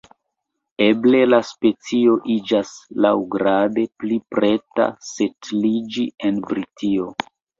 Eble 0.85 1.19
la 1.33 1.39
specio 1.49 2.15
iĝas 2.37 2.71
laŭgrade 3.05 3.83
pli 4.03 4.17
preta 4.37 4.87
setliĝi 5.13 6.07
en 6.31 6.43
Britio. 6.49 7.07